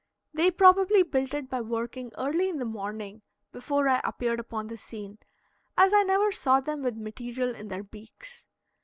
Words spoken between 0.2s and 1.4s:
They probably built